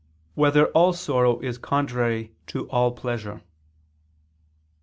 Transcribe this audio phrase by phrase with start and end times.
[0.33, 3.43] 4] Whether All Sorrow Is Contrary to All Pleasure?